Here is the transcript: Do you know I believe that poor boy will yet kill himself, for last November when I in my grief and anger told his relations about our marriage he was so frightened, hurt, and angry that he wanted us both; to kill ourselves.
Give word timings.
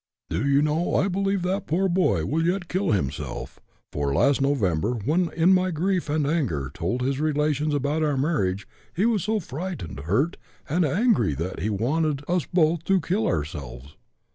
Do 0.31 0.47
you 0.49 0.63
know 0.63 0.95
I 0.95 1.07
believe 1.07 1.43
that 1.43 1.67
poor 1.67 1.87
boy 1.87 2.25
will 2.25 2.43
yet 2.43 2.67
kill 2.67 2.89
himself, 2.91 3.59
for 3.91 4.15
last 4.15 4.41
November 4.41 4.93
when 4.95 5.29
I 5.29 5.33
in 5.33 5.53
my 5.53 5.69
grief 5.69 6.09
and 6.09 6.25
anger 6.25 6.71
told 6.73 7.03
his 7.03 7.19
relations 7.19 7.75
about 7.75 8.01
our 8.01 8.17
marriage 8.17 8.67
he 8.95 9.05
was 9.05 9.23
so 9.23 9.39
frightened, 9.39 9.99
hurt, 9.99 10.37
and 10.67 10.83
angry 10.85 11.35
that 11.35 11.59
he 11.59 11.69
wanted 11.69 12.23
us 12.27 12.47
both; 12.47 12.83
to 12.85 12.99
kill 12.99 13.27
ourselves. 13.27 13.95